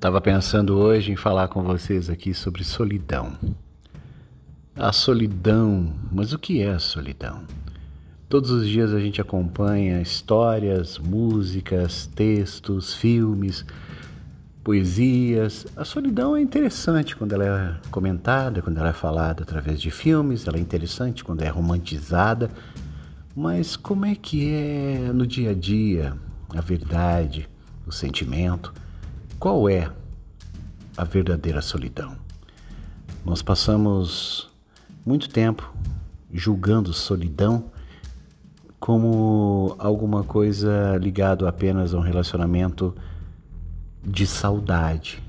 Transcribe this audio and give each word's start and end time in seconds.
Estava 0.00 0.18
pensando 0.18 0.78
hoje 0.78 1.12
em 1.12 1.16
falar 1.16 1.48
com 1.48 1.62
vocês 1.62 2.08
aqui 2.08 2.32
sobre 2.32 2.64
solidão. 2.64 3.34
A 4.74 4.94
solidão, 4.94 5.92
mas 6.10 6.32
o 6.32 6.38
que 6.38 6.62
é 6.62 6.70
a 6.70 6.78
solidão? 6.78 7.42
Todos 8.26 8.50
os 8.50 8.66
dias 8.66 8.94
a 8.94 8.98
gente 8.98 9.20
acompanha 9.20 10.00
histórias, 10.00 10.96
músicas, 10.96 12.06
textos, 12.06 12.94
filmes, 12.94 13.62
poesias. 14.64 15.66
A 15.76 15.84
solidão 15.84 16.34
é 16.34 16.40
interessante 16.40 17.14
quando 17.14 17.34
ela 17.34 17.44
é 17.44 17.90
comentada, 17.90 18.62
quando 18.62 18.78
ela 18.78 18.88
é 18.88 18.94
falada 18.94 19.42
através 19.42 19.82
de 19.82 19.90
filmes, 19.90 20.48
ela 20.48 20.56
é 20.56 20.60
interessante 20.60 21.22
quando 21.22 21.42
é 21.42 21.48
romantizada. 21.48 22.50
Mas 23.36 23.76
como 23.76 24.06
é 24.06 24.14
que 24.14 24.50
é 24.50 25.12
no 25.12 25.26
dia 25.26 25.50
a 25.50 25.54
dia 25.54 26.16
a 26.56 26.62
verdade, 26.62 27.46
o 27.86 27.92
sentimento? 27.92 28.72
Qual 29.40 29.70
é 29.70 29.90
a 30.98 31.02
verdadeira 31.02 31.62
solidão? 31.62 32.14
Nós 33.24 33.40
passamos 33.40 34.50
muito 35.04 35.30
tempo 35.30 35.74
julgando 36.30 36.92
solidão 36.92 37.64
como 38.78 39.74
alguma 39.78 40.22
coisa 40.22 40.94
ligado 40.98 41.46
apenas 41.46 41.94
a 41.94 41.96
um 41.96 42.02
relacionamento 42.02 42.94
de 44.04 44.26
saudade, 44.26 45.22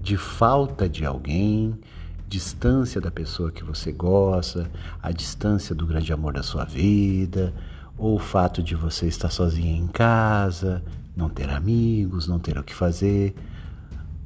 de 0.00 0.16
falta 0.16 0.88
de 0.88 1.06
alguém, 1.06 1.78
distância 2.26 3.00
da 3.00 3.12
pessoa 3.12 3.52
que 3.52 3.62
você 3.62 3.92
gosta, 3.92 4.68
a 5.00 5.12
distância 5.12 5.72
do 5.72 5.86
grande 5.86 6.12
amor 6.12 6.32
da 6.32 6.42
sua 6.42 6.64
vida, 6.64 7.54
ou 7.96 8.16
o 8.16 8.18
fato 8.18 8.60
de 8.60 8.74
você 8.74 9.06
estar 9.06 9.30
sozinha 9.30 9.76
em 9.78 9.86
casa, 9.86 10.82
não 11.16 11.30
ter 11.30 11.48
amigos, 11.48 12.28
não 12.28 12.38
ter 12.38 12.58
o 12.58 12.62
que 12.62 12.74
fazer. 12.74 13.34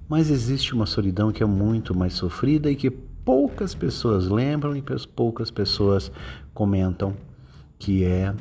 Mas 0.08 0.28
existe 0.28 0.74
uma 0.74 0.86
solidão 0.86 1.30
que 1.30 1.42
é 1.42 1.47
muito 1.47 1.97
mais 1.97 2.14
sofrida 2.14 2.69
e 2.69 2.74
que 2.74 2.91
poucas 2.91 3.74
pessoas 3.74 4.28
lembram 4.28 4.77
e 4.77 4.82
poucas 5.14 5.50
pessoas 5.50 6.10
comentam, 6.52 7.16
que 7.78 8.05
é 8.05 8.34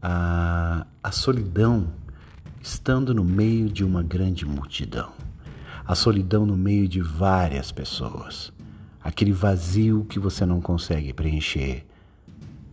a, 0.00 0.86
a 1.02 1.10
solidão 1.10 1.88
estando 2.62 3.12
no 3.12 3.24
meio 3.24 3.68
de 3.68 3.84
uma 3.84 4.02
grande 4.02 4.46
multidão. 4.46 5.10
A 5.84 5.94
solidão 5.94 6.46
no 6.46 6.56
meio 6.56 6.86
de 6.86 7.00
várias 7.00 7.72
pessoas. 7.72 8.52
Aquele 9.02 9.32
vazio 9.32 10.04
que 10.04 10.18
você 10.18 10.44
não 10.44 10.60
consegue 10.60 11.12
preencher. 11.12 11.84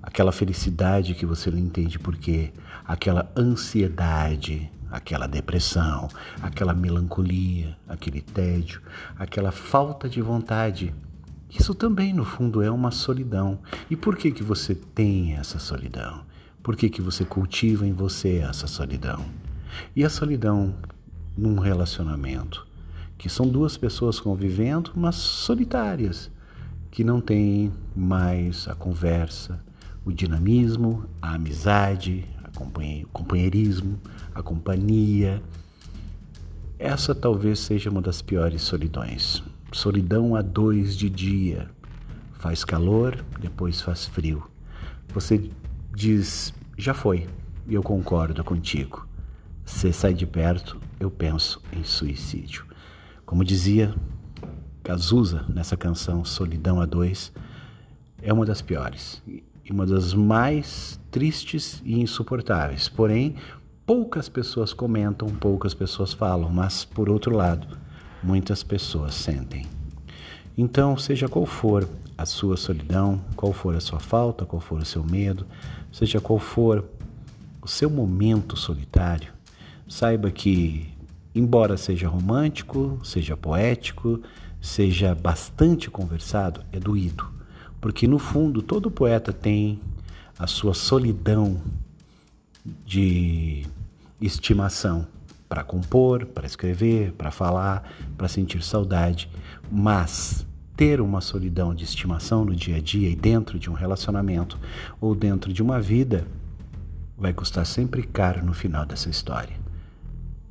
Aquela 0.03 0.31
felicidade 0.31 1.15
que 1.15 1.25
você 1.25 1.49
não 1.49 1.57
entende 1.57 1.97
porquê. 1.97 2.51
Aquela 2.85 3.31
ansiedade, 3.35 4.69
aquela 4.95 5.27
depressão, 5.27 6.07
aquela 6.41 6.73
melancolia, 6.73 7.77
aquele 7.87 8.21
tédio, 8.21 8.81
aquela 9.19 9.51
falta 9.51 10.07
de 10.07 10.21
vontade. 10.21 10.95
Isso 11.49 11.75
também, 11.75 12.13
no 12.13 12.23
fundo, 12.23 12.61
é 12.61 12.71
uma 12.71 12.91
solidão. 12.91 13.59
E 13.89 13.95
por 13.95 14.15
que, 14.15 14.31
que 14.31 14.41
você 14.41 14.73
tem 14.73 15.33
essa 15.33 15.59
solidão? 15.59 16.21
Por 16.63 16.77
que, 16.77 16.89
que 16.89 17.01
você 17.01 17.25
cultiva 17.25 17.85
em 17.85 17.91
você 17.91 18.37
essa 18.37 18.67
solidão? 18.67 19.25
E 19.93 20.05
a 20.05 20.09
solidão 20.09 20.73
num 21.37 21.59
relacionamento, 21.59 22.65
que 23.17 23.27
são 23.27 23.47
duas 23.47 23.75
pessoas 23.75 24.19
convivendo, 24.19 24.91
mas 24.95 25.15
solitárias, 25.15 26.31
que 26.89 27.03
não 27.03 27.19
têm 27.19 27.73
mais 27.93 28.65
a 28.69 28.75
conversa, 28.75 29.61
o 30.05 30.11
dinamismo, 30.13 31.05
a 31.21 31.33
amizade, 31.33 32.25
o 32.57 33.07
companheirismo, 33.11 33.99
a 34.33 34.41
companhia. 34.41 35.41
Essa 36.79 37.13
talvez 37.13 37.59
seja 37.59 37.89
uma 37.89 38.01
das 38.01 38.21
piores 38.21 38.61
solidões. 38.61 39.43
Solidão 39.71 40.35
a 40.35 40.41
dois 40.41 40.95
de 40.95 41.09
dia. 41.09 41.69
Faz 42.33 42.63
calor, 42.63 43.23
depois 43.39 43.81
faz 43.81 44.05
frio. 44.05 44.43
Você 45.13 45.49
diz, 45.93 46.53
já 46.77 46.93
foi, 46.93 47.27
e 47.67 47.73
eu 47.73 47.83
concordo 47.83 48.43
contigo. 48.43 49.07
Você 49.65 49.91
sai 49.91 50.13
de 50.13 50.25
perto, 50.25 50.79
eu 50.99 51.09
penso 51.09 51.61
em 51.73 51.83
suicídio. 51.83 52.65
Como 53.25 53.43
dizia 53.43 53.95
Cazuza 54.83 55.43
nessa 55.49 55.75
canção 55.75 56.23
Solidão 56.23 56.79
a 56.79 56.85
Dois, 56.85 57.33
é 58.21 58.31
uma 58.31 58.45
das 58.45 58.61
piores 58.61 59.21
e 59.65 59.71
uma 59.71 59.85
das 59.85 60.13
mais 60.13 60.99
tristes 61.09 61.81
e 61.83 61.99
insuportáveis. 61.99 62.87
Porém, 62.87 63.35
poucas 63.85 64.29
pessoas 64.29 64.71
comentam, 64.71 65.27
poucas 65.27 65.73
pessoas 65.73 66.13
falam, 66.13 66.49
mas 66.49 66.85
por 66.85 67.09
outro 67.09 67.35
lado, 67.35 67.67
muitas 68.21 68.61
pessoas 68.61 69.15
sentem. 69.15 69.65
Então, 70.55 70.95
seja 70.95 71.27
qual 71.27 71.45
for 71.45 71.89
a 72.17 72.25
sua 72.25 72.55
solidão, 72.55 73.19
qual 73.35 73.51
for 73.51 73.75
a 73.75 73.81
sua 73.81 73.99
falta, 73.99 74.45
qual 74.45 74.61
for 74.61 74.79
o 74.79 74.85
seu 74.85 75.03
medo, 75.03 75.45
seja 75.91 76.21
qual 76.21 76.39
for 76.39 76.85
o 77.61 77.67
seu 77.67 77.89
momento 77.89 78.55
solitário, 78.55 79.33
saiba 79.87 80.31
que, 80.31 80.87
embora 81.33 81.75
seja 81.75 82.07
romântico, 82.07 82.99
seja 83.03 83.35
poético, 83.35 84.21
seja 84.61 85.13
bastante 85.13 85.89
conversado, 85.89 86.63
é 86.71 86.79
doído. 86.79 87.34
Porque 87.85 88.07
no 88.07 88.17
fundo 88.17 88.63
todo 88.63 88.89
poeta 88.89 89.31
tem 89.31 89.79
a 90.39 90.47
sua 90.47 90.73
solidão 90.73 91.61
de 92.83 93.63
estimação 94.19 95.05
para 95.47 95.63
compor, 95.63 96.25
para 96.25 96.47
escrever, 96.47 97.11
para 97.11 97.29
falar, 97.29 97.87
para 98.17 98.27
sentir 98.27 98.63
saudade, 98.63 99.29
mas 99.71 100.47
ter 100.75 100.99
uma 100.99 101.21
solidão 101.21 101.75
de 101.75 101.83
estimação 101.83 102.43
no 102.43 102.55
dia 102.55 102.77
a 102.77 102.81
dia 102.81 103.07
e 103.07 103.15
dentro 103.15 103.59
de 103.59 103.69
um 103.69 103.73
relacionamento 103.73 104.57
ou 104.99 105.13
dentro 105.13 105.53
de 105.53 105.61
uma 105.61 105.79
vida 105.79 106.25
vai 107.15 107.33
custar 107.33 107.67
sempre 107.67 108.01
caro 108.01 108.43
no 108.43 108.55
final 108.55 108.83
dessa 108.83 109.11
história. 109.11 109.64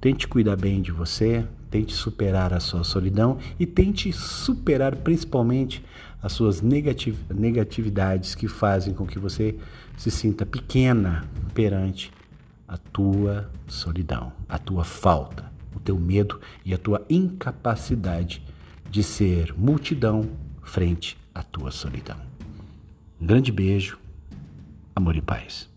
Tente 0.05 0.29
cuidar 0.29 0.57
bem 0.57 0.83
de 0.83 0.93
você, 0.93 1.47
tente 1.71 1.95
superar 1.95 2.53
a 2.53 2.61
sua 2.61 2.85
solidão 2.85 3.39
e 3.59 3.65
tente 3.65 4.13
superar 4.13 4.97
principalmente 4.97 5.83
as 6.23 6.31
suas 6.35 6.61
negativ 6.61 7.17
negatividades 7.35 8.35
que 8.35 8.47
fazem 8.47 8.93
com 8.93 9.07
que 9.07 9.19
você 9.19 9.59
se 9.97 10.11
sinta 10.11 10.45
pequena 10.45 11.25
perante 11.55 12.13
a 12.69 12.77
tua 12.77 13.51
solidão, 13.67 14.31
a 14.47 14.59
tua 14.59 14.85
falta, 14.85 15.51
o 15.75 15.81
teu 15.81 15.99
medo 15.99 16.39
e 16.67 16.75
a 16.75 16.79
tua 16.79 17.03
incapacidade 17.09 18.43
de 18.91 19.03
ser 19.03 19.55
multidão 19.57 20.29
frente 20.63 21.17
à 21.35 21.43
tua 21.43 21.71
solidão. 21.71 22.19
Um 23.19 23.25
grande 23.25 23.51
beijo, 23.51 23.99
amor 24.95 25.17
e 25.17 25.23
paz. 25.23 25.74